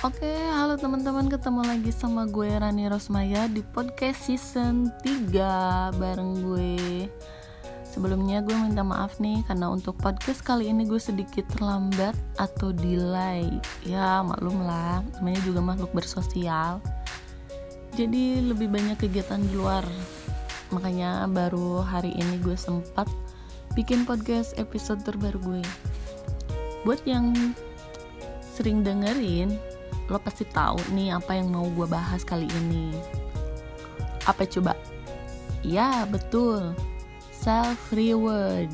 Oke, 0.00 0.32
halo 0.32 0.80
teman-teman, 0.80 1.28
ketemu 1.28 1.60
lagi 1.60 1.92
sama 1.92 2.24
gue 2.24 2.48
Rani 2.48 2.88
Rosmaya 2.88 3.52
di 3.52 3.60
podcast 3.60 4.24
season 4.24 4.88
3 5.04 5.92
bareng 5.92 6.40
gue. 6.40 7.04
Sebelumnya 7.84 8.40
gue 8.40 8.56
minta 8.56 8.80
maaf 8.80 9.20
nih 9.20 9.44
karena 9.44 9.68
untuk 9.68 10.00
podcast 10.00 10.40
kali 10.40 10.72
ini 10.72 10.88
gue 10.88 10.96
sedikit 10.96 11.44
terlambat 11.52 12.16
atau 12.40 12.72
delay. 12.72 13.44
Ya, 13.84 14.24
maklum 14.24 14.64
lah, 14.64 15.04
namanya 15.20 15.44
juga 15.44 15.60
makhluk 15.60 15.92
bersosial. 15.92 16.80
Jadi 17.92 18.40
lebih 18.40 18.72
banyak 18.72 18.96
kegiatan 18.96 19.44
di 19.44 19.52
luar. 19.52 19.84
Makanya 20.72 21.28
baru 21.28 21.84
hari 21.84 22.16
ini 22.16 22.40
gue 22.40 22.56
sempat 22.56 23.04
bikin 23.76 24.08
podcast 24.08 24.56
episode 24.56 25.04
terbaru 25.04 25.36
gue. 25.44 25.64
Buat 26.88 27.04
yang 27.04 27.52
sering 28.56 28.80
dengerin, 28.80 29.60
lo 30.10 30.18
pasti 30.18 30.42
tahu 30.42 30.76
nih 30.90 31.14
apa 31.14 31.38
yang 31.38 31.54
mau 31.54 31.64
gue 31.70 31.86
bahas 31.86 32.26
kali 32.26 32.50
ini. 32.66 32.90
Apa 34.26 34.42
coba? 34.44 34.74
Ya, 35.62 36.02
betul. 36.10 36.74
Self 37.30 37.94
reward. 37.94 38.68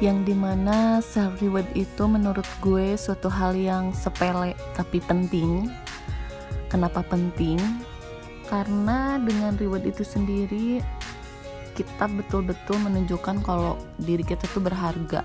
Yang 0.00 0.32
di 0.32 0.34
mana 0.34 1.04
self 1.04 1.38
reward 1.44 1.68
itu 1.76 2.08
menurut 2.08 2.48
gue 2.64 2.96
suatu 2.96 3.28
hal 3.28 3.52
yang 3.52 3.92
sepele 3.92 4.56
tapi 4.72 4.98
penting. 5.04 5.68
Kenapa 6.72 7.04
penting? 7.04 7.60
Karena 8.48 9.20
dengan 9.20 9.54
reward 9.60 9.84
itu 9.84 10.02
sendiri 10.02 10.80
kita 11.76 12.08
betul-betul 12.08 12.80
menunjukkan 12.80 13.44
kalau 13.44 13.76
diri 14.00 14.24
kita 14.24 14.48
tuh 14.48 14.64
berharga 14.64 15.20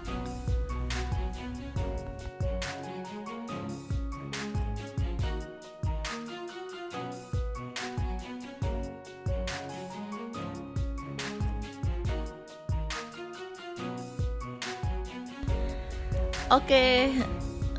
Oke, 16.52 17.16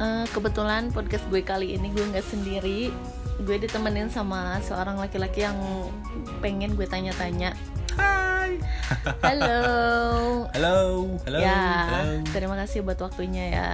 uh, 0.00 0.24
kebetulan 0.32 0.88
podcast 0.96 1.28
gue 1.28 1.44
kali 1.44 1.76
ini 1.76 1.92
gue 1.92 2.08
nggak 2.08 2.24
sendiri. 2.24 2.88
Gue 3.44 3.60
ditemenin 3.60 4.08
sama 4.08 4.64
seorang 4.64 4.96
laki-laki 4.96 5.44
yang 5.44 5.60
pengen 6.40 6.72
gue 6.72 6.88
tanya-tanya. 6.88 7.52
Hai. 8.00 8.56
Halo. 9.20 9.60
Halo. 10.56 10.76
Halo. 11.28 11.36
ya, 11.36 11.60
Halo. 11.84 12.24
terima 12.32 12.56
kasih 12.64 12.80
buat 12.80 12.96
waktunya 12.96 13.44
ya. 13.52 13.68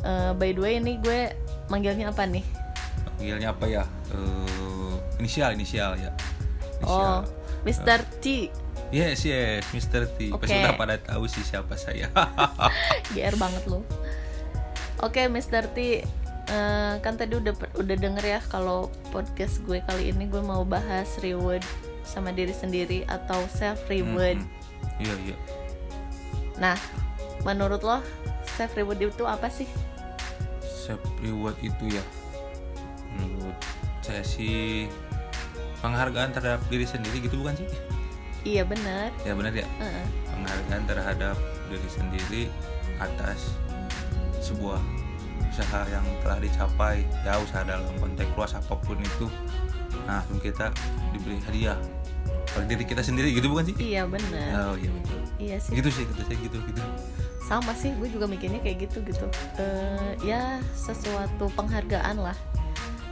Uh, 0.00 0.32
by 0.40 0.56
the 0.56 0.60
way, 0.64 0.80
ini 0.80 0.96
gue 1.04 1.36
manggilnya 1.68 2.08
apa 2.08 2.24
nih? 2.24 2.48
Panggilnya 3.12 3.52
apa 3.52 3.68
ya? 3.68 3.84
Eh, 4.08 5.20
inisial, 5.20 5.52
inisial 5.52 6.00
ya. 6.00 6.16
Oh, 6.80 7.20
Inisial. 7.60 7.92
Mr. 7.92 8.00
T. 8.24 8.48
Yes, 8.88 9.20
yes, 9.28 9.68
Mr. 9.76 10.08
T. 10.16 10.32
Oke. 10.32 10.48
Pasti 10.48 10.56
udah 10.64 10.76
pada 10.80 10.96
tahu 10.96 11.28
sih 11.28 11.44
siapa 11.44 11.76
saya. 11.76 12.08
GR 13.12 13.36
banget 13.36 13.68
lo. 13.68 13.84
Oke, 14.98 15.30
Mr. 15.30 15.70
T. 15.70 16.02
eh, 16.48 16.94
kan 17.04 17.14
tadi 17.20 17.36
udah 17.36 17.52
udah 17.76 17.96
denger 18.00 18.24
ya 18.24 18.40
kalau 18.48 18.88
podcast 19.12 19.60
gue 19.68 19.84
kali 19.84 20.16
ini 20.16 20.24
gue 20.32 20.40
mau 20.40 20.64
bahas 20.64 21.20
reward 21.20 21.60
sama 22.08 22.32
diri 22.32 22.56
sendiri 22.56 23.04
atau 23.04 23.44
self 23.52 23.84
reward. 23.92 24.40
Mm, 24.40 24.48
mm. 24.48 25.02
Iya, 25.04 25.14
iya. 25.28 25.36
Nah, 26.56 26.76
menurut 27.44 27.84
lo 27.84 28.00
self 28.56 28.72
reward 28.74 28.96
itu 28.96 29.28
apa 29.28 29.52
sih? 29.52 29.68
Self 30.64 31.04
reward 31.20 31.54
itu 31.60 31.84
ya. 31.92 32.04
Menurut 33.12 33.54
saya 34.00 34.24
sih 34.24 34.88
penghargaan 35.84 36.32
terhadap 36.32 36.64
diri 36.72 36.88
sendiri 36.88 37.22
gitu 37.22 37.38
bukan 37.44 37.60
sih? 37.60 37.68
Iya 38.48 38.64
benar. 38.64 39.12
Ya 39.22 39.36
benar 39.36 39.52
ya. 39.52 39.68
Heeh. 39.78 40.06
Penghargaan 40.32 40.82
terhadap 40.88 41.36
diri 41.68 41.88
sendiri 41.92 42.42
atas 42.98 43.52
sebuah 44.48 44.80
usaha 45.48 45.80
yang 45.88 46.04
telah 46.22 46.38
dicapai 46.38 46.96
ya 47.22 47.36
usaha 47.38 47.62
dalam 47.62 47.84
konteks 47.98 48.30
luas 48.32 48.52
apa 48.54 48.74
pun 48.78 48.96
itu 48.96 49.26
nah 50.04 50.20
kita 50.40 50.72
diberi 51.12 51.36
hadiah 51.44 51.78
oleh 52.56 52.66
diri 52.66 52.84
kita 52.84 53.04
sendiri 53.04 53.30
gitu 53.36 53.52
bukan 53.52 53.68
sih 53.68 53.76
Iya 53.76 54.08
benar. 54.08 54.72
oh 54.72 54.76
iya 54.76 54.90
betul 54.90 55.18
Iya 55.38 55.56
sih. 55.60 55.72
gitu 55.76 55.88
sih 55.92 56.02
kata 56.08 56.22
saya 56.26 56.38
gitu 56.40 56.56
gitu 56.64 56.80
Sama 57.44 57.72
sih, 57.72 57.96
gue 57.96 58.12
juga 58.12 58.28
mikirnya 58.28 58.60
kayak 58.60 58.76
gitu 58.84 59.00
gitu. 59.08 59.24
Eh, 59.56 60.12
ya 60.20 60.60
sesuatu 60.76 61.48
penghargaan 61.56 62.20
lah 62.20 62.36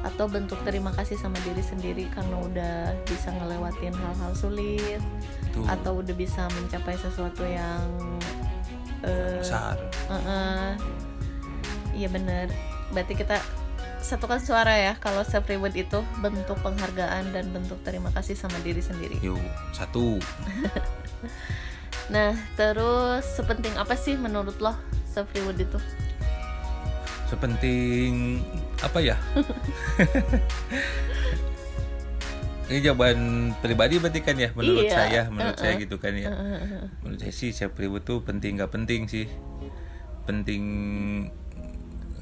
atau 0.04 0.28
bentuk 0.28 0.60
terima 0.62 0.92
kasih 0.92 1.16
sama 1.16 1.34
diri 1.40 1.64
sendiri 1.64 2.04
karena 2.12 2.36
udah 2.38 2.76
bisa 3.08 3.32
ngelewatin 3.32 3.90
hal-hal 3.90 4.32
sulit 4.36 5.00
itu 5.50 5.60
atau 5.66 5.98
udah 5.98 6.14
bisa 6.14 6.46
mencapai 6.52 6.94
sesuatu 6.94 7.42
yang 7.42 7.80
eh, 9.02 9.40
besar 9.40 9.74
eh-eh. 10.12 10.70
Iya 11.96 12.12
bener. 12.12 12.52
Berarti 12.92 13.16
kita 13.16 13.40
satukan 14.04 14.38
suara 14.38 14.76
ya 14.76 14.94
kalau 15.00 15.24
self 15.26 15.48
reward 15.50 15.74
itu 15.74 16.04
bentuk 16.22 16.54
penghargaan 16.62 17.34
dan 17.34 17.50
bentuk 17.50 17.80
terima 17.82 18.12
kasih 18.14 18.36
sama 18.36 18.60
diri 18.60 18.84
sendiri. 18.84 19.16
Yuk 19.24 19.40
satu. 19.72 20.20
Nah 22.06 22.38
terus 22.54 23.26
sepenting 23.34 23.74
apa 23.74 23.98
sih 23.98 24.14
menurut 24.14 24.54
lo 24.62 24.78
self 25.10 25.26
reward 25.34 25.58
itu? 25.58 25.78
Sepenting 27.26 28.38
apa 28.78 28.98
ya? 29.02 29.18
Ini 32.66 32.82
jawaban 32.82 33.50
pribadi 33.62 34.02
berarti 34.02 34.20
kan 34.26 34.34
ya 34.38 34.50
menurut 34.54 34.90
Iya, 34.90 34.94
saya 34.94 35.22
menurut 35.30 35.54
saya 35.58 35.74
uh-uh. 35.74 35.82
gitu 35.86 35.96
kan 36.02 36.14
ya. 36.14 36.30
Menurut 37.02 37.18
saya 37.22 37.34
sih 37.34 37.50
self 37.50 37.74
reward 37.78 38.06
tuh 38.06 38.22
penting 38.22 38.58
nggak 38.58 38.70
penting 38.70 39.10
sih. 39.10 39.26
Penting 40.26 40.62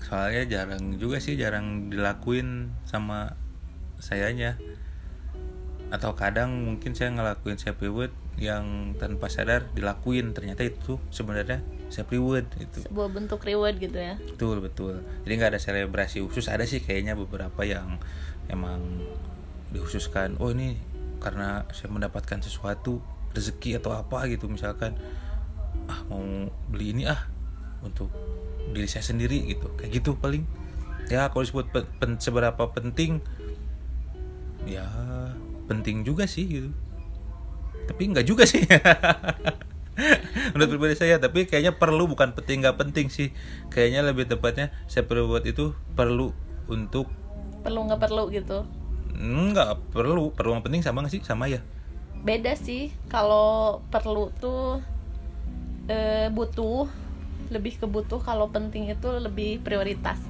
soalnya 0.04 0.44
jarang 0.44 1.00
juga 1.00 1.16
sih 1.16 1.34
jarang 1.40 1.88
dilakuin 1.88 2.76
sama 2.84 3.40
sayanya. 3.96 4.60
Atau 5.88 6.12
kadang 6.12 6.52
mungkin 6.68 6.92
saya 6.92 7.16
ngelakuin 7.16 7.56
self 7.56 7.80
reward 7.80 8.12
yang 8.36 8.92
tanpa 9.00 9.32
sadar 9.32 9.72
dilakuin. 9.72 10.36
Ternyata 10.36 10.60
itu 10.68 11.00
sebenarnya 11.08 11.64
self 11.88 12.12
reward 12.12 12.44
itu 12.60 12.84
sebuah 12.84 13.08
bentuk 13.16 13.40
reward 13.48 13.80
gitu 13.80 13.96
ya? 13.96 14.20
Betul 14.20 14.60
betul. 14.60 15.00
Jadi 15.24 15.32
nggak 15.40 15.56
ada 15.56 15.60
selebrasi 15.60 16.20
khusus. 16.20 16.52
Ada 16.52 16.68
sih 16.68 16.84
kayaknya 16.84 17.16
beberapa 17.16 17.64
yang 17.64 17.96
emang 18.52 19.00
dikhususkan 19.72 20.36
oh 20.38 20.52
ini 20.52 20.76
karena 21.18 21.64
saya 21.72 21.88
mendapatkan 21.90 22.44
sesuatu 22.44 23.00
rezeki 23.32 23.80
atau 23.80 23.96
apa 23.96 24.28
gitu 24.28 24.52
misalkan. 24.52 25.00
Ah 25.88 26.00
mau 26.08 26.20
beli 26.68 26.96
ini 26.96 27.04
ah 27.08 27.28
untuk 27.84 28.08
diri 28.72 28.88
saya 28.88 29.04
sendiri 29.04 29.44
gitu. 29.44 29.68
Kayak 29.76 30.00
gitu 30.00 30.16
paling. 30.16 30.46
Ya 31.12 31.28
kalau 31.28 31.44
disebut 31.44 31.68
pe- 31.68 31.90
pen- 32.00 32.16
seberapa 32.16 32.64
penting 32.72 33.20
ya 34.64 34.88
penting 35.68 36.00
juga 36.04 36.24
sih 36.24 36.48
gitu. 36.48 36.70
Tapi 37.84 38.02
nggak 38.16 38.24
juga 38.24 38.48
sih. 38.48 38.64
Menurut 40.56 40.70
pribadi 40.74 40.96
saya 40.98 41.22
tapi 41.22 41.46
kayaknya 41.46 41.76
perlu 41.76 42.08
bukan 42.10 42.32
penting 42.32 42.64
nggak 42.64 42.80
penting 42.80 43.06
sih. 43.12 43.30
Kayaknya 43.68 44.00
lebih 44.08 44.24
tepatnya 44.26 44.72
saya 44.88 45.04
perlu 45.04 45.28
buat 45.28 45.44
itu 45.44 45.76
perlu 45.94 46.32
untuk 46.66 47.06
perlu 47.60 47.84
nggak 47.88 48.00
perlu 48.00 48.32
gitu? 48.32 48.64
Nggak 49.14 49.92
perlu. 49.92 50.32
Perlu 50.32 50.56
yang 50.58 50.64
penting 50.64 50.82
sama 50.82 51.04
nggak 51.04 51.14
sih? 51.14 51.22
Sama 51.22 51.46
ya. 51.46 51.60
Beda 52.24 52.56
sih. 52.56 52.90
Kalau 53.12 53.84
perlu 53.92 54.32
tuh 54.40 54.80
eh, 55.86 56.32
butuh 56.32 56.88
lebih 57.50 57.80
ke 57.80 57.86
butuh 57.88 58.20
kalau 58.20 58.48
penting 58.48 58.88
itu 58.88 59.08
lebih 59.18 59.60
prioritas 59.60 60.20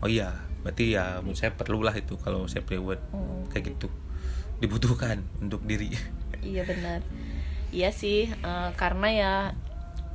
oh 0.00 0.08
iya 0.08 0.32
berarti 0.60 0.92
ya 0.94 1.18
menurut 1.20 1.38
saya 1.38 1.52
perlulah 1.54 1.94
itu 1.94 2.16
kalau 2.20 2.44
saya 2.46 2.64
reward 2.66 3.00
Hmm. 3.10 3.48
kayak 3.48 3.74
gitu 3.76 3.88
dibutuhkan 4.60 5.24
untuk 5.40 5.64
diri 5.64 5.90
Iya 6.40 6.64
benar. 6.64 7.04
Iya 7.68 7.92
sih, 7.92 8.32
eh, 8.32 8.70
karena 8.80 9.08
ya 9.12 9.34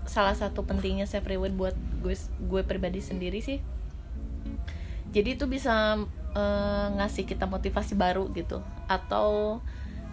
salah 0.09 0.33
satu 0.33 0.65
pentingnya 0.65 1.05
self 1.05 1.29
reward 1.29 1.53
buat 1.53 1.77
gue 2.01 2.17
gue 2.41 2.61
pribadi 2.65 2.97
sendiri 2.97 3.45
sih. 3.45 3.61
Jadi 5.13 5.37
itu 5.37 5.45
bisa 5.45 6.01
eh, 6.35 6.87
ngasih 6.97 7.23
kita 7.23 7.45
motivasi 7.45 7.95
baru 7.95 8.27
gitu, 8.33 8.59
atau 8.89 9.61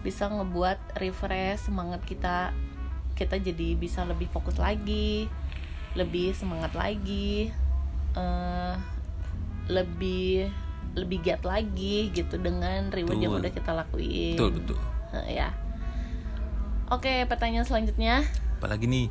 bisa 0.05 0.29
ngebuat 0.29 1.01
refresh 1.01 1.67
semangat 1.67 2.05
kita. 2.05 2.53
Kita 3.17 3.41
jadi 3.41 3.75
bisa 3.75 4.05
lebih 4.05 4.29
fokus 4.31 4.61
lagi, 4.61 5.27
lebih 5.93 6.33
semangat 6.33 6.73
lagi, 6.73 7.53
eh, 8.17 8.75
lebih 9.69 10.49
lebih 10.93 11.25
giat 11.25 11.41
lagi 11.43 12.13
gitu 12.13 12.37
dengan 12.37 12.93
reward 12.93 13.17
yang 13.17 13.33
Betul. 13.33 13.43
udah 13.45 13.53
kita 13.57 13.71
lakuin. 13.73 14.35
betul 14.37 14.51
betul 14.61 14.79
Eh, 15.13 15.37
ya. 15.37 15.53
Oke, 16.89 17.25
pertanyaan 17.29 17.65
selanjutnya, 17.65 18.25
apalagi 18.61 18.85
nih 18.85 19.09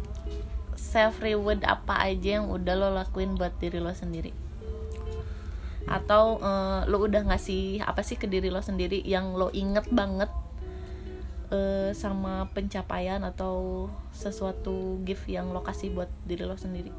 self 0.74 1.22
reward 1.22 1.62
apa 1.62 2.10
aja 2.10 2.42
yang 2.42 2.50
udah 2.50 2.74
lo 2.74 2.90
lakuin 2.94 3.38
buat 3.38 3.54
diri 3.58 3.78
lo 3.82 3.94
sendiri? 3.94 4.34
atau 5.90 6.38
uh, 6.38 6.86
lo 6.86 7.02
udah 7.02 7.26
ngasih 7.26 7.82
apa 7.82 8.06
sih 8.06 8.14
ke 8.14 8.30
diri 8.30 8.54
lo 8.54 8.62
sendiri 8.62 9.02
yang 9.02 9.34
lo 9.34 9.50
inget 9.50 9.90
banget 9.90 10.30
uh, 11.52 11.92
sama 11.94 12.50
pencapaian 12.56 13.22
atau 13.22 13.88
sesuatu 14.16 14.98
gift 15.04 15.28
yang 15.28 15.52
lo 15.52 15.62
kasih 15.62 15.94
buat 15.94 16.10
diri 16.26 16.48
lo 16.48 16.56
sendiri? 16.58 16.90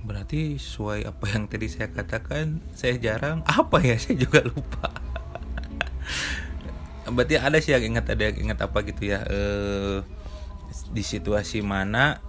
Berarti 0.00 0.56
sesuai 0.56 1.04
apa 1.04 1.24
yang 1.28 1.44
tadi 1.46 1.68
saya 1.68 1.92
katakan 1.92 2.64
saya 2.72 2.96
jarang. 2.96 3.44
Apa 3.44 3.84
ya? 3.84 4.00
Saya 4.02 4.16
juga 4.16 4.40
lupa. 4.40 4.88
Berarti 7.10 7.36
ada 7.36 7.58
sih 7.60 7.76
yang 7.76 7.94
ingat 7.94 8.08
ada 8.16 8.32
yang 8.32 8.48
ingat 8.48 8.64
apa 8.64 8.80
gitu 8.86 9.12
ya? 9.12 9.20
Uh, 9.28 10.00
di 10.90 11.02
situasi 11.04 11.60
mana 11.62 12.22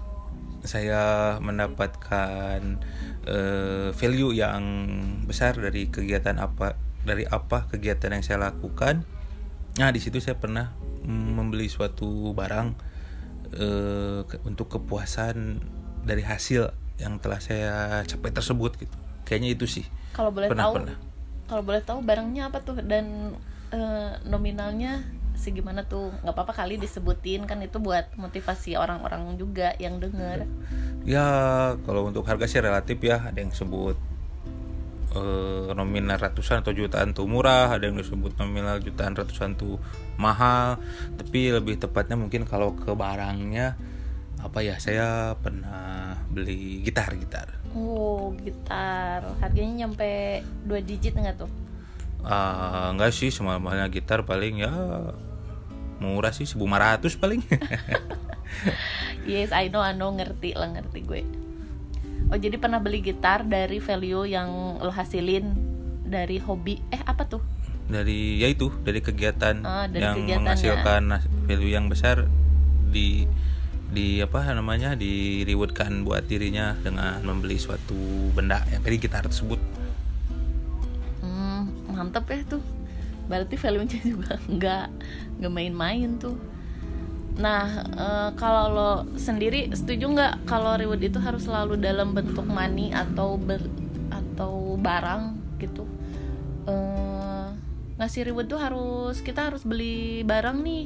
saya 0.62 1.38
mendapatkan 1.42 2.78
uh, 3.26 3.90
value 3.94 4.34
yang 4.34 4.64
besar 5.26 5.58
dari 5.58 5.90
kegiatan 5.90 6.38
apa 6.38 6.78
dari 7.02 7.26
apa 7.26 7.66
kegiatan 7.70 8.14
yang 8.14 8.26
saya 8.26 8.52
lakukan. 8.52 9.06
Nah 9.82 9.90
di 9.90 10.00
situ 10.02 10.22
saya 10.22 10.38
pernah 10.38 10.74
membeli 11.08 11.68
suatu 11.68 12.34
barang 12.34 12.68
uh, 13.58 14.22
untuk 14.46 14.68
kepuasan 14.80 15.62
dari 16.06 16.26
hasil 16.26 16.72
yang 17.02 17.18
telah 17.18 17.42
saya 17.42 18.06
capai 18.06 18.30
tersebut 18.30 18.78
gitu. 18.78 18.98
Kayaknya 19.26 19.50
itu 19.58 19.66
sih. 19.66 19.86
Kalau 20.14 20.30
boleh 20.30 20.52
pernah, 20.52 20.70
tahu 20.70 20.76
kalau 21.50 21.64
boleh 21.66 21.82
tahu 21.82 22.00
barangnya 22.06 22.52
apa 22.52 22.62
tuh? 22.62 22.82
Dan 22.84 23.36
uh, 23.74 24.12
nominalnya 24.28 25.02
segimana 25.34 25.88
tuh? 25.88 26.14
Nggak 26.22 26.36
apa-apa 26.36 26.54
kali 26.66 26.78
disebutin 26.78 27.50
kan 27.50 27.58
itu 27.64 27.82
buat 27.82 28.14
motivasi 28.20 28.78
orang-orang 28.78 29.40
juga 29.40 29.74
yang 29.82 29.98
denger. 29.98 30.46
Ya 31.08 31.26
kalau 31.82 32.10
untuk 32.10 32.28
harga 32.30 32.46
sih 32.46 32.62
relatif 32.62 33.02
ya. 33.02 33.30
Ada 33.32 33.42
yang 33.42 33.54
sebut 33.54 34.11
uh, 35.16 35.72
nominal 35.76 36.18
ratusan 36.20 36.64
atau 36.64 36.72
jutaan 36.76 37.16
tuh 37.16 37.28
murah 37.28 37.72
ada 37.72 37.88
yang 37.88 38.00
disebut 38.00 38.36
nominal 38.40 38.80
jutaan 38.80 39.16
ratusan 39.16 39.56
tuh 39.56 39.78
mahal. 40.16 40.80
Tapi 41.20 41.56
lebih 41.56 41.80
tepatnya 41.80 42.20
mungkin 42.20 42.48
kalau 42.48 42.76
ke 42.76 42.92
barangnya 42.92 43.76
apa 44.42 44.66
ya 44.66 44.82
saya 44.82 45.38
pernah 45.38 46.18
beli 46.34 46.82
gitar 46.82 47.14
gitar 47.14 47.62
oh 47.78 48.34
gitar. 48.42 49.24
Harganya 49.40 49.86
nyampe 49.86 50.42
dua 50.66 50.80
digit 50.84 51.16
nggak 51.16 51.38
tuh? 51.40 51.52
Uh, 52.22 52.94
enggak 52.94 53.14
sih 53.14 53.34
semua-semuanya 53.34 53.90
gitar 53.90 54.22
paling 54.26 54.62
ya 54.62 54.74
murah 56.02 56.34
sih 56.34 56.50
1500 56.50 57.22
paling. 57.22 57.42
Yes 59.24 59.56
I 59.56 59.72
know 59.72 59.80
I 59.80 59.96
know 59.96 60.12
ngerti 60.12 60.58
lah 60.58 60.76
ngerti 60.76 61.00
gue 61.08 61.22
oh 62.32 62.40
jadi 62.40 62.56
pernah 62.56 62.80
beli 62.80 63.04
gitar 63.04 63.44
dari 63.44 63.84
value 63.84 64.24
yang 64.32 64.80
lo 64.80 64.90
hasilin 64.90 65.52
dari 66.08 66.40
hobi? 66.40 66.80
Eh 66.88 67.04
apa 67.04 67.28
tuh? 67.28 67.44
Dari 67.92 68.40
ya 68.40 68.48
itu 68.48 68.72
dari 68.84 69.04
kegiatan 69.04 69.60
oh, 69.64 69.86
dari 69.92 70.04
yang 70.32 70.48
menghasilkan 70.48 71.20
value 71.48 71.72
yang 71.72 71.92
besar 71.92 72.28
di 72.92 73.28
di 73.92 74.24
apa 74.24 74.48
namanya 74.56 74.96
di 74.96 75.44
rewardkan 75.44 76.08
buat 76.08 76.24
dirinya 76.24 76.80
dengan 76.80 77.20
membeli 77.28 77.60
suatu 77.60 78.32
benda 78.32 78.64
yang 78.72 78.80
dari 78.80 78.96
gitar 78.96 79.28
tersebut. 79.28 79.60
Hmm, 81.20 81.68
mantep 81.92 82.24
ya 82.32 82.40
tuh. 82.48 82.64
Berarti 83.28 83.60
value-nya 83.60 84.00
juga 84.16 84.40
nggak 84.48 84.88
nggak 85.44 85.52
main-main 85.52 86.16
tuh 86.16 86.40
nah 87.40 87.88
e, 87.88 88.08
kalau 88.36 88.66
lo 88.72 88.92
sendiri 89.16 89.72
setuju 89.72 90.12
nggak 90.12 90.34
kalau 90.44 90.76
reward 90.76 91.00
itu 91.00 91.18
harus 91.18 91.48
selalu 91.48 91.80
dalam 91.80 92.12
bentuk 92.12 92.44
money 92.44 92.92
atau 92.92 93.40
ber, 93.40 93.64
atau 94.12 94.76
barang 94.76 95.40
gitu? 95.60 95.88
E, 96.68 96.76
ngasih 98.02 98.32
reward 98.32 98.48
tuh 98.52 98.60
harus 98.60 99.24
kita 99.24 99.54
harus 99.54 99.64
beli 99.64 100.28
barang 100.28 100.60
nih. 100.60 100.86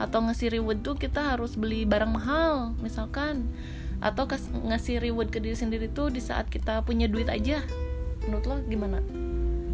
Atau 0.00 0.24
ngasih 0.24 0.56
reward 0.56 0.80
tuh 0.80 0.96
kita 0.96 1.36
harus 1.36 1.56
beli 1.56 1.88
barang 1.88 2.12
mahal 2.12 2.76
misalkan. 2.80 3.48
Atau 4.00 4.24
kas, 4.24 4.48
ngasih 4.48 5.00
reward 5.00 5.28
ke 5.28 5.44
diri 5.44 5.56
sendiri 5.56 5.92
tuh 5.92 6.08
di 6.08 6.24
saat 6.24 6.48
kita 6.48 6.80
punya 6.84 7.04
duit 7.04 7.28
aja. 7.28 7.60
Menurut 8.24 8.44
lo 8.48 8.56
gimana? 8.64 9.00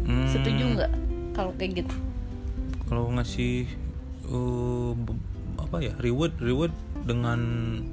Hmm. 0.07 0.23
setuju 0.31 0.63
nggak 0.71 0.91
kalau 1.35 1.51
kayak 1.59 1.83
gitu? 1.83 1.95
Kalau 2.87 3.11
ngasih 3.11 3.67
uh, 4.31 4.95
apa 5.67 5.83
ya 5.83 5.93
reward 5.99 6.31
reward 6.39 6.71
dengan 7.03 7.39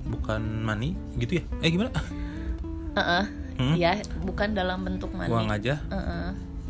bukan 0.06 0.62
money 0.62 0.94
gitu 1.18 1.42
ya? 1.42 1.44
Eh 1.58 1.74
gimana? 1.74 1.90
Uh 2.94 3.02
-uh. 3.02 3.24
Hmm? 3.54 3.74
ya 3.78 3.98
bukan 4.22 4.54
dalam 4.54 4.86
bentuk 4.86 5.10
money. 5.10 5.30
Uang 5.30 5.50
aja? 5.50 5.82
Uh 5.90 5.98
-uh. 5.98 6.28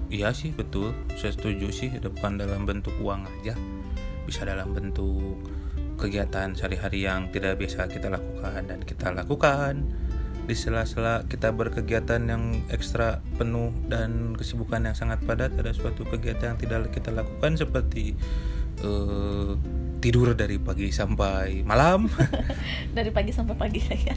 iya 0.08 0.32
sih 0.32 0.56
betul. 0.56 0.96
Saya 1.20 1.36
setuju 1.36 1.68
sih 1.68 1.92
bukan 2.00 2.40
dalam 2.40 2.64
bentuk 2.64 2.96
uang 3.04 3.28
aja. 3.28 3.52
Bisa 4.24 4.48
dalam 4.48 4.72
bentuk 4.72 5.36
kegiatan 6.00 6.56
sehari-hari 6.56 7.04
yang 7.04 7.28
tidak 7.30 7.60
biasa 7.60 7.88
kita 7.92 8.08
lakukan 8.08 8.64
dan 8.64 8.80
kita 8.80 9.12
lakukan. 9.12 9.84
Di 10.44 10.52
sela-sela 10.52 11.24
kita 11.24 11.56
berkegiatan 11.56 12.20
yang 12.28 12.64
ekstra 12.68 13.24
penuh 13.40 13.72
dan 13.88 14.36
kesibukan 14.36 14.84
yang 14.84 14.96
sangat 14.96 15.24
padat 15.24 15.56
ada 15.56 15.72
suatu 15.72 16.04
kegiatan 16.04 16.52
yang 16.52 16.60
tidak 16.60 16.92
kita 16.92 17.16
lakukan 17.16 17.56
seperti 17.56 18.12
uh, 18.84 19.56
tidur 20.04 20.36
dari 20.36 20.60
pagi 20.60 20.92
sampai 20.92 21.64
malam. 21.64 22.12
Dari 22.96 23.08
pagi 23.08 23.32
sampai 23.32 23.56
pagi. 23.56 23.80
Ya 24.04 24.12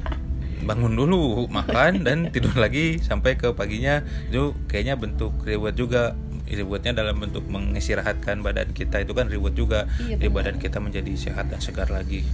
bangun 0.68 1.00
dulu 1.00 1.48
makan 1.48 2.01
dan 2.07 2.28
tidur 2.28 2.51
lagi 2.60 3.00
sampai 3.00 3.39
ke 3.39 3.56
paginya. 3.56 4.04
Itu 4.28 4.51
kayaknya 4.68 5.00
bentuk 5.00 5.31
reward 5.48 5.80
juga. 5.80 6.12
Rewardnya 6.48 6.96
dalam 6.96 7.20
bentuk 7.20 7.48
mengistirahatkan 7.48 8.44
badan 8.44 8.75
kita. 8.75 9.03
Itu 9.03 9.15
kan 9.15 9.32
reward 9.32 9.56
juga. 9.56 9.88
Iya, 10.03 10.20
di 10.20 10.27
badan 10.27 10.60
kita 10.60 10.84
menjadi 10.84 11.12
sehat 11.15 11.48
dan 11.48 11.63
segar 11.63 11.88
lagi. 11.88 12.27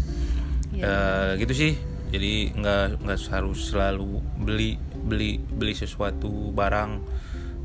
Iya. 0.74 0.86
uh, 0.86 1.30
gitu 1.38 1.54
sih. 1.54 1.74
Jadi 2.14 2.54
nggak 2.58 3.06
nggak 3.06 3.20
harus 3.30 3.74
selalu 3.74 4.22
beli 4.42 4.78
beli 5.06 5.42
beli 5.42 5.74
sesuatu 5.74 6.30
barang 6.54 7.02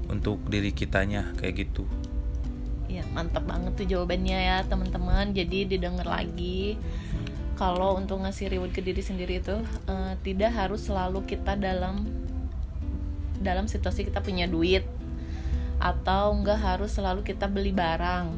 untuk 0.09 0.41
diri 0.49 0.73
kitanya 0.73 1.37
kayak 1.37 1.69
gitu 1.69 1.85
ya 2.89 3.05
mantap 3.13 3.45
banget 3.45 3.77
tuh 3.77 3.87
jawabannya 3.87 4.39
ya 4.41 4.57
teman-teman. 4.65 5.37
Jadi 5.37 5.77
didengar 5.77 6.09
lagi 6.09 6.81
kalau 7.55 7.99
untuk 8.01 8.25
ngasih 8.25 8.49
reward 8.49 8.73
ke 8.73 8.81
diri 8.81 9.05
sendiri 9.05 9.45
itu 9.45 9.61
uh, 9.91 10.15
tidak 10.25 10.57
harus 10.57 10.89
selalu 10.89 11.23
kita 11.29 11.55
dalam 11.55 12.09
dalam 13.39 13.71
situasi 13.71 14.09
kita 14.09 14.19
punya 14.19 14.51
duit 14.51 14.83
atau 15.79 16.35
nggak 16.35 16.59
harus 16.59 16.91
selalu 16.97 17.23
kita 17.23 17.47
beli 17.47 17.71
barang. 17.71 18.35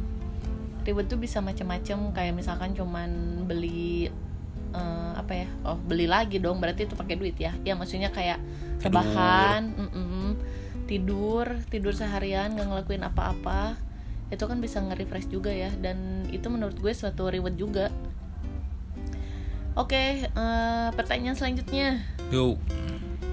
Reward 0.85 1.07
tuh 1.09 1.21
bisa 1.21 1.39
macam-macam 1.45 2.13
kayak 2.13 2.35
misalkan 2.35 2.73
cuman 2.73 3.45
beli 3.47 4.11
uh, 4.73 5.15
apa 5.17 5.47
ya? 5.47 5.49
Oh 5.65 5.79
beli 5.79 6.09
lagi 6.09 6.41
dong 6.41 6.59
berarti 6.59 6.89
itu 6.89 6.97
pakai 6.99 7.17
duit 7.17 7.37
ya. 7.37 7.53
Ya 7.65 7.77
maksudnya 7.77 8.11
kayak 8.11 8.41
rebahan 8.81 9.77
mm 9.77 9.89
-mm, 9.93 10.29
tidur 10.89 11.61
tidur 11.69 11.93
seharian 11.93 12.57
nggak 12.57 12.67
ngelakuin 12.67 13.05
apa-apa 13.05 13.90
itu 14.31 14.45
kan 14.47 14.63
bisa 14.63 14.79
nge-refresh 14.79 15.27
juga 15.27 15.51
ya 15.51 15.75
dan 15.83 16.23
itu 16.31 16.47
menurut 16.47 16.79
gue 16.79 16.95
suatu 16.95 17.27
reward 17.27 17.59
juga. 17.59 17.91
Oke 19.75 19.95
okay, 19.95 20.09
uh, 20.35 20.39
eh, 20.39 20.89
pertanyaan 20.95 21.35
selanjutnya. 21.35 22.03
Yo. 22.31 22.59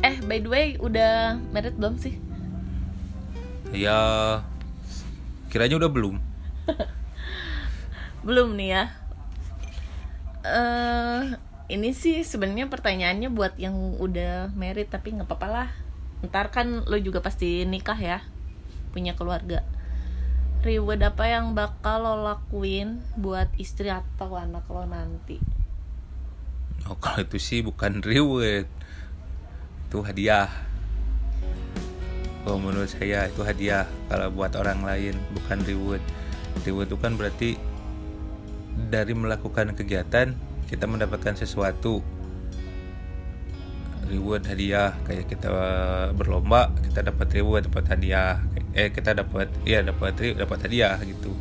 eh 0.06 0.18
by 0.30 0.38
the 0.42 0.50
way 0.50 0.68
udah 0.78 1.38
merit 1.54 1.78
belum 1.78 1.98
sih? 2.02 2.18
Ya 3.74 3.98
kiranya 5.54 5.78
udah 5.78 5.90
belum. 5.90 6.16
Belum 8.28 8.60
nih 8.60 8.76
ya. 8.76 8.84
Uh, 10.44 11.40
ini 11.72 11.96
sih 11.96 12.28
sebenarnya 12.28 12.68
pertanyaannya 12.68 13.32
buat 13.32 13.56
yang 13.56 13.96
udah 13.96 14.52
married 14.52 14.92
tapi 14.92 15.16
nggak 15.16 15.32
apa-apa 15.32 15.48
lah. 15.48 15.70
Ntar 16.28 16.52
kan 16.52 16.84
lo 16.84 17.00
juga 17.00 17.24
pasti 17.24 17.64
nikah 17.64 17.96
ya 17.96 18.20
punya 18.92 19.16
keluarga 19.16 19.64
reward 20.66 21.02
apa 21.06 21.30
yang 21.30 21.54
bakal 21.54 22.02
lo 22.02 22.16
lakuin 22.26 23.04
buat 23.14 23.52
istri 23.62 23.94
atau 23.94 24.38
anak 24.38 24.66
lo 24.70 24.84
nanti? 24.90 25.38
Oh 26.88 26.98
kalau 26.98 27.26
itu 27.26 27.38
sih 27.38 27.60
bukan 27.62 28.02
reward. 28.08 28.66
Itu 29.88 30.04
hadiah. 30.04 30.50
Oh 32.48 32.56
menurut 32.56 32.88
saya 32.88 33.28
itu 33.28 33.44
hadiah 33.44 33.86
kalau 34.08 34.32
buat 34.32 34.56
orang 34.56 34.82
lain 34.82 35.16
bukan 35.36 35.62
reward. 35.68 36.04
Reward 36.64 36.88
itu 36.90 36.98
kan 36.98 37.14
berarti 37.20 37.50
dari 38.88 39.14
melakukan 39.14 39.76
kegiatan 39.76 40.32
kita 40.68 40.86
mendapatkan 40.88 41.36
sesuatu. 41.36 42.00
Reward 44.08 44.48
hadiah 44.48 44.96
kayak 45.04 45.28
kita 45.28 45.52
berlomba 46.16 46.72
kita 46.80 47.04
dapat 47.12 47.28
reward 47.36 47.68
dapat 47.68 47.92
hadiah 47.92 48.40
eh 48.78 48.94
kita 48.94 49.18
dapat 49.18 49.50
ya 49.66 49.82
dapat 49.82 50.38
dapat 50.38 50.70
hadiah 50.70 51.02
gitu. 51.02 51.34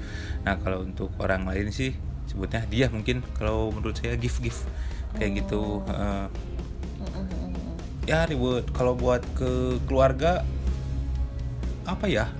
Nah 0.48 0.56
kalau 0.56 0.88
untuk 0.88 1.12
orang 1.20 1.44
lain 1.44 1.68
sih 1.68 1.92
sebutnya 2.24 2.64
hadiah 2.64 2.88
mungkin 2.88 3.20
kalau 3.36 3.68
menurut 3.68 4.00
saya 4.00 4.16
gift 4.16 4.40
gift 4.40 4.64
kayak 5.20 5.44
gitu 5.44 5.84
uh, 5.84 6.32
ya 8.08 8.24
reward. 8.24 8.72
Kalau 8.72 8.96
buat 8.96 9.20
ke 9.36 9.76
keluarga 9.84 10.40
apa 11.84 12.08
ya? 12.08 12.32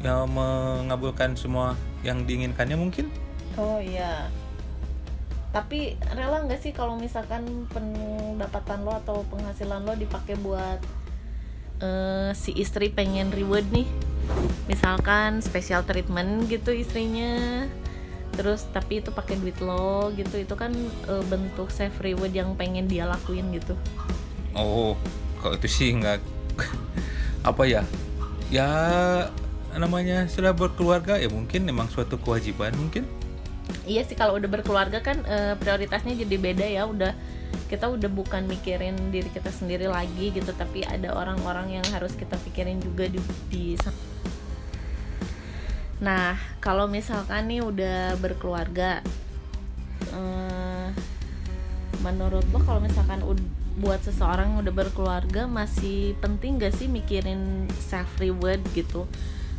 Ya 0.00 0.24
mengabulkan 0.24 1.36
semua 1.36 1.76
yang 2.00 2.24
diinginkannya 2.24 2.80
mungkin? 2.80 3.12
Oh 3.60 3.76
iya. 3.76 4.32
Tapi 5.52 6.00
rela 6.16 6.46
nggak 6.46 6.62
sih 6.62 6.72
kalau 6.72 6.96
misalkan 6.96 7.68
pendapatan 7.74 8.86
lo 8.86 8.96
atau 9.04 9.20
penghasilan 9.28 9.84
lo 9.84 9.92
dipakai 9.98 10.38
buat 10.40 10.80
uh, 11.80 12.30
si 12.36 12.54
istri 12.56 12.92
pengen 12.92 13.32
reward 13.34 13.66
nih. 13.72 13.88
Misalkan 14.70 15.42
special 15.42 15.82
treatment 15.82 16.46
gitu 16.46 16.70
istrinya. 16.70 17.66
Terus 18.36 18.64
tapi 18.70 19.02
itu 19.02 19.10
pakai 19.10 19.36
duit 19.36 19.58
lo 19.58 20.14
gitu. 20.14 20.38
Itu 20.38 20.54
kan 20.54 20.70
uh, 21.10 21.24
bentuk 21.26 21.68
self 21.74 21.98
reward 22.00 22.32
yang 22.32 22.54
pengen 22.54 22.86
dia 22.86 23.04
lakuin 23.04 23.50
gitu. 23.52 23.74
Oh 24.54 24.94
kalau 25.40 25.56
itu 25.56 25.68
sih 25.68 25.96
nggak 25.96 26.20
apa 27.50 27.62
ya? 27.66 27.82
Ya 28.50 28.70
namanya 29.74 30.26
sudah 30.26 30.50
berkeluarga 30.50 31.14
ya 31.14 31.30
mungkin 31.30 31.62
memang 31.62 31.86
suatu 31.90 32.18
kewajiban 32.18 32.74
mungkin. 32.74 33.06
Iya 33.86 34.02
sih 34.02 34.18
kalau 34.18 34.34
udah 34.34 34.50
berkeluarga 34.50 34.98
kan 34.98 35.22
e, 35.22 35.54
prioritasnya 35.58 36.18
jadi 36.18 36.36
beda 36.36 36.66
ya. 36.66 36.82
Udah 36.90 37.14
kita 37.70 37.86
udah 37.86 38.10
bukan 38.10 38.50
mikirin 38.50 38.98
diri 39.14 39.30
kita 39.30 39.54
sendiri 39.54 39.86
lagi 39.86 40.34
gitu 40.34 40.50
tapi 40.50 40.82
ada 40.82 41.14
orang-orang 41.14 41.78
yang 41.78 41.86
harus 41.94 42.18
kita 42.18 42.34
pikirin 42.42 42.82
juga 42.82 43.06
di, 43.06 43.22
di 43.46 43.78
nah 46.02 46.34
kalau 46.58 46.90
misalkan 46.90 47.46
nih 47.46 47.62
udah 47.62 48.18
berkeluarga 48.18 49.04
eh, 50.10 50.88
menurut 52.02 52.42
lo 52.50 52.58
kalau 52.64 52.80
misalkan 52.82 53.22
buat 53.80 54.02
seseorang 54.02 54.60
udah 54.60 54.72
berkeluarga 54.74 55.46
masih 55.46 56.18
penting 56.18 56.60
gak 56.60 56.74
sih 56.76 56.90
mikirin 56.90 57.64
self 57.80 58.08
reward 58.20 58.60
gitu? 58.76 59.08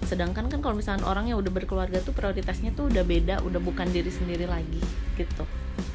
Sedangkan 0.05 0.50
kan 0.50 0.62
kalau 0.62 0.77
misalnya 0.77 1.10
orang 1.10 1.29
yang 1.29 1.41
udah 1.41 1.50
berkeluarga 1.50 2.01
tuh 2.01 2.13
prioritasnya 2.13 2.74
tuh 2.77 2.89
udah 2.89 3.01
beda 3.01 3.41
udah 3.41 3.57
bukan 3.57 3.89
diri 3.89 4.13
sendiri 4.13 4.45
lagi 4.45 4.81
gitu. 5.17 5.45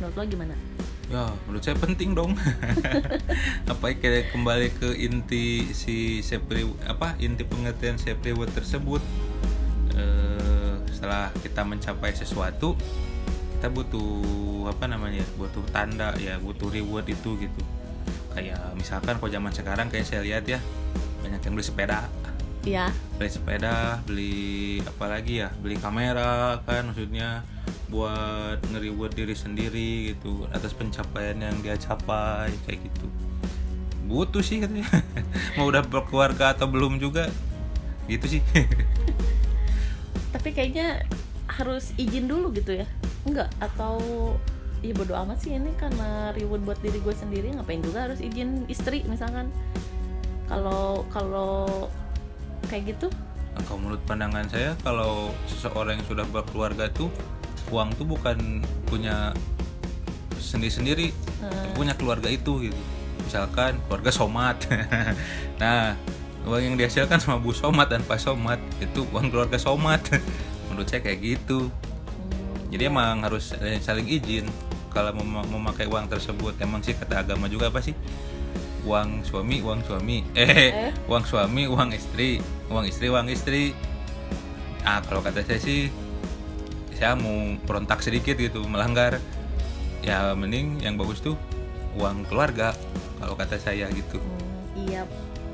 Menurut 0.02 0.14
lo 0.18 0.24
gimana 0.26 0.75
ya 1.06 1.30
menurut 1.46 1.62
saya 1.62 1.78
penting 1.78 2.14
dong. 2.14 2.34
Apa 3.70 3.94
kayak 3.94 4.34
kembali 4.34 4.74
ke 4.74 4.88
inti 4.98 5.70
si 5.70 6.20
sepri 6.22 6.66
apa 6.86 7.14
inti 7.22 7.46
pengertian 7.46 7.98
sepri 7.98 8.34
tersebut. 8.34 9.02
Eh, 9.94 10.74
setelah 10.90 11.30
kita 11.40 11.62
mencapai 11.62 12.12
sesuatu 12.12 12.74
kita 13.56 13.72
butuh 13.72 14.68
apa 14.68 14.84
namanya 14.84 15.24
butuh 15.40 15.64
tanda 15.72 16.12
ya 16.20 16.36
butuh 16.36 16.68
reward 16.68 17.08
itu 17.08 17.38
gitu. 17.40 17.62
Kayak 18.36 18.76
misalkan 18.76 19.16
kalau 19.16 19.32
zaman 19.32 19.52
sekarang 19.54 19.88
kayak 19.88 20.04
saya 20.04 20.20
lihat 20.20 20.44
ya 20.44 20.60
banyak 21.24 21.40
yang 21.40 21.52
beli 21.56 21.64
sepeda 21.64 22.06
Iya. 22.66 22.90
Beli 23.14 23.30
sepeda, 23.30 24.02
beli 24.02 24.36
apa 24.82 25.06
lagi 25.06 25.38
ya? 25.38 25.54
Beli 25.62 25.78
kamera 25.78 26.58
kan 26.66 26.90
maksudnya 26.90 27.46
buat 27.86 28.58
nge 28.74 28.82
diri 29.14 29.34
sendiri 29.38 29.90
gitu 30.10 30.50
atas 30.50 30.74
pencapaian 30.74 31.38
yang 31.38 31.54
dia 31.62 31.78
capai 31.78 32.50
kayak 32.66 32.82
gitu. 32.90 33.06
Butuh 34.10 34.42
sih 34.42 34.58
katanya. 34.58 34.90
Mau 35.56 35.70
udah 35.70 35.86
berkeluarga 35.86 36.58
atau 36.58 36.66
belum 36.66 36.98
juga 36.98 37.30
gitu 38.10 38.26
sih. 38.26 38.42
Tapi 40.34 40.50
kayaknya 40.50 41.06
harus 41.46 41.94
izin 41.94 42.26
dulu 42.26 42.50
gitu 42.50 42.74
ya. 42.74 42.86
Enggak 43.22 43.46
atau 43.62 44.02
ya 44.82 44.90
bodo 44.90 45.14
amat 45.14 45.38
sih 45.38 45.54
ini 45.54 45.70
karena 45.78 46.34
reward 46.34 46.66
buat 46.66 46.78
diri 46.82 46.98
gue 47.00 47.14
sendiri 47.14 47.48
ngapain 47.54 47.80
juga 47.80 48.06
harus 48.06 48.20
izin 48.20 48.68
istri 48.68 49.02
misalkan 49.08 49.48
kalau 50.46 51.02
kalau 51.10 51.88
kayak 52.66 52.96
gitu? 52.96 53.08
Kalau 53.56 53.80
menurut 53.80 54.02
pandangan 54.04 54.44
saya 54.52 54.76
kalau 54.84 55.32
seseorang 55.48 55.96
yang 55.96 56.06
sudah 56.06 56.26
berkeluarga 56.28 56.92
tuh 56.92 57.08
uang 57.72 57.96
tuh 57.96 58.06
bukan 58.06 58.60
punya 58.86 59.32
sendiri-sendiri 60.36 61.10
hmm. 61.10 61.72
punya 61.72 61.96
keluarga 61.96 62.28
itu 62.28 62.68
gitu. 62.68 62.80
Misalkan 63.24 63.80
keluarga 63.88 64.10
somat. 64.12 64.56
Nah 65.56 65.96
uang 66.44 66.62
yang 66.62 66.76
dihasilkan 66.76 67.16
sama 67.16 67.40
bu 67.40 67.56
somat 67.56 67.88
dan 67.88 68.04
pak 68.04 68.20
somat 68.20 68.60
itu 68.78 69.08
uang 69.08 69.32
keluarga 69.32 69.56
somat. 69.56 70.04
Menurut 70.68 70.86
saya 70.86 71.00
kayak 71.00 71.18
gitu. 71.24 71.72
Hmm. 71.72 72.68
jadi 72.68 72.92
emang 72.92 73.24
harus 73.24 73.56
saling 73.80 74.04
izin. 74.04 74.46
Kalau 74.92 75.12
mau 75.16 75.44
memakai 75.44 75.88
uang 75.88 76.08
tersebut 76.08 76.56
emang 76.60 76.80
sih 76.84 76.96
kata 76.96 77.24
agama 77.24 77.48
juga 77.52 77.68
apa 77.68 77.84
sih 77.84 77.92
uang 78.86 79.26
suami 79.26 79.58
uang 79.60 79.82
suami. 79.82 80.22
Eh, 80.38 80.46
eh? 80.46 80.92
uang 81.10 81.26
suami 81.26 81.66
uang 81.66 81.90
istri. 81.90 82.38
Uang 82.70 82.86
istri 82.86 83.10
uang 83.10 83.26
istri. 83.26 83.74
Ah 84.86 85.02
kalau 85.02 85.20
kata 85.20 85.42
saya 85.42 85.58
sih 85.58 85.90
saya 86.94 87.18
mau 87.18 87.58
berontak 87.66 88.00
sedikit 88.00 88.38
gitu 88.38 88.62
melanggar. 88.64 89.18
Ya 90.06 90.30
mending 90.38 90.78
yang 90.86 90.94
bagus 90.94 91.18
tuh 91.18 91.34
uang 91.98 92.30
keluarga 92.30 92.72
kalau 93.18 93.34
kata 93.34 93.58
saya 93.58 93.90
gitu. 93.90 94.22
Hmm, 94.22 94.86
iya. 94.86 95.02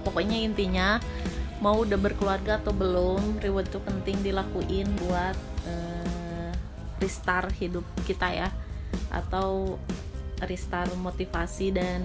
Pokoknya 0.05 0.37
intinya 0.45 1.01
mau 1.65 1.81
udah 1.81 1.97
berkeluarga 1.97 2.61
atau 2.61 2.75
belum 2.75 3.41
reward 3.41 3.71
tuh 3.73 3.81
penting 3.81 4.21
dilakuin 4.21 4.91
buat 5.09 5.39
uh, 5.65 6.53
restart 7.01 7.49
hidup 7.57 7.87
kita 8.05 8.29
ya. 8.29 8.49
Atau 9.09 9.81
restart 10.45 10.93
motivasi 10.99 11.73
dan 11.73 12.03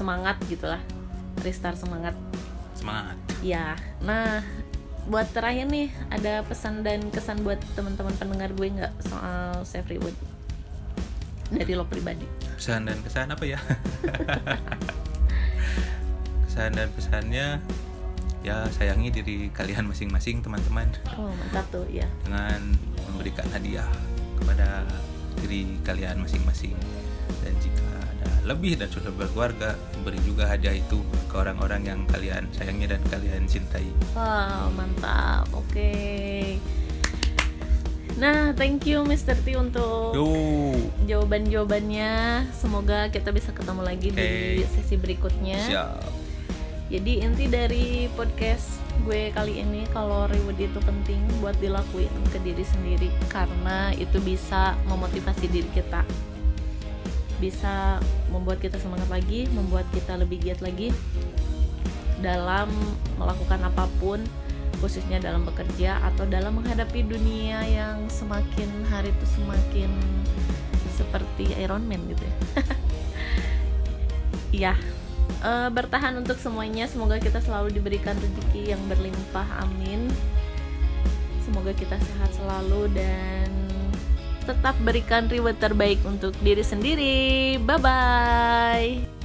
semangat 0.00 0.40
gitulah. 0.48 0.80
Restart 1.44 1.76
semangat. 1.76 2.16
Semangat. 2.72 3.20
Ya 3.44 3.76
nah 4.00 4.40
buat 5.04 5.28
terakhir 5.32 5.68
nih 5.68 5.92
ada 6.08 6.40
pesan 6.48 6.80
dan 6.80 7.12
kesan 7.12 7.44
buat 7.44 7.60
teman-teman 7.76 8.16
pendengar 8.16 8.48
gue 8.56 8.68
nggak 8.72 8.92
soal 9.04 9.60
self 9.68 9.84
reward? 9.92 10.16
Dari 11.52 11.76
lo 11.76 11.84
pribadi. 11.84 12.24
Pesan 12.56 12.88
dan 12.88 12.96
kesan 13.04 13.28
apa 13.28 13.44
ya? 13.44 13.60
Kesan 16.50 16.74
dan 16.74 16.88
pesannya 16.94 17.62
ya 18.40 18.64
sayangi 18.72 19.12
diri 19.12 19.36
kalian 19.52 19.86
masing-masing 19.86 20.40
teman-teman. 20.40 20.88
Oh 21.14 21.30
mantap 21.30 21.68
tuh 21.68 21.86
ya 21.92 22.08
dengan 22.24 22.74
memberikan 23.06 23.46
hadiah 23.52 23.86
kepada 24.40 24.82
diri 25.44 25.78
kalian 25.84 26.22
masing-masing. 26.24 26.74
Dan 27.44 27.54
jika 27.62 27.79
lebih 28.50 28.74
dan 28.74 28.90
sudah 28.90 29.14
berkeluarga 29.14 29.78
beri 30.02 30.18
juga 30.26 30.50
hadiah 30.50 30.74
itu 30.74 30.98
ke 31.30 31.34
orang-orang 31.38 31.86
yang 31.86 32.00
kalian 32.10 32.50
sayangi 32.50 32.90
dan 32.90 32.98
kalian 33.06 33.46
cintai 33.46 33.86
wow 34.18 34.66
mantap 34.74 35.46
oke 35.54 35.66
okay. 35.70 36.58
Nah, 38.20 38.52
thank 38.52 38.84
you 38.84 39.00
Mr. 39.00 39.32
T 39.32 39.56
untuk 39.56 40.12
jawaban-jawabannya. 41.08 42.44
Semoga 42.52 43.08
kita 43.08 43.32
bisa 43.32 43.48
ketemu 43.48 43.80
lagi 43.80 44.12
okay. 44.12 44.60
di 44.60 44.64
sesi 44.68 45.00
berikutnya. 45.00 45.56
Siap. 45.56 46.04
Jadi 46.92 47.24
inti 47.24 47.48
dari 47.48 48.12
podcast 48.12 48.82
gue 49.08 49.32
kali 49.32 49.64
ini 49.64 49.88
kalau 49.94 50.28
reward 50.28 50.60
itu 50.60 50.76
penting 50.84 51.22
buat 51.40 51.56
dilakuin 51.62 52.12
ke 52.28 52.38
diri 52.44 52.66
sendiri 52.66 53.08
karena 53.32 53.96
itu 53.96 54.20
bisa 54.20 54.76
memotivasi 54.84 55.48
diri 55.48 55.70
kita 55.72 56.04
bisa 57.40 57.98
membuat 58.28 58.60
kita 58.60 58.76
semangat 58.76 59.08
lagi, 59.08 59.48
membuat 59.56 59.88
kita 59.90 60.20
lebih 60.20 60.38
giat 60.44 60.60
lagi 60.60 60.92
dalam 62.20 62.68
melakukan 63.16 63.64
apa 63.64 63.88
pun, 63.96 64.20
khususnya 64.84 65.18
dalam 65.18 65.48
bekerja 65.48 65.98
atau 66.12 66.28
dalam 66.28 66.60
menghadapi 66.60 67.00
dunia 67.02 67.64
yang 67.64 68.04
semakin 68.12 68.68
hari 68.92 69.08
itu 69.08 69.26
semakin 69.40 69.90
seperti 71.00 71.56
Iron 71.56 71.88
Man 71.88 72.04
gitu 72.12 72.22
ya. 72.22 72.34
Iya. 74.50 74.74
uh, 75.46 75.70
bertahan 75.70 76.18
untuk 76.18 76.34
semuanya. 76.42 76.90
Semoga 76.90 77.22
kita 77.22 77.38
selalu 77.38 77.70
diberikan 77.70 78.18
rezeki 78.18 78.74
yang 78.74 78.82
berlimpah. 78.90 79.46
Amin. 79.62 80.10
Semoga 81.46 81.70
kita 81.70 81.94
sehat 81.94 82.34
selalu 82.34 82.90
dan 82.90 83.69
tetap 84.50 84.74
berikan 84.82 85.30
reward 85.30 85.62
terbaik 85.62 86.02
untuk 86.02 86.34
diri 86.42 86.66
sendiri. 86.66 87.56
Bye 87.62 87.78
bye. 87.78 89.19